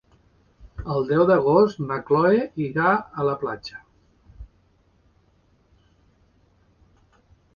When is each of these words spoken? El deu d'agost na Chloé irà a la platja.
El 0.93 1.03
deu 1.09 1.19
d'agost 1.31 1.81
na 1.89 1.97
Chloé 2.07 2.39
irà 2.69 2.95
a 2.95 3.27
la 3.27 3.37
platja. 3.43 3.83